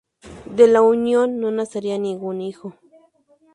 [0.47, 2.73] De la unión no nacería ningún hijo.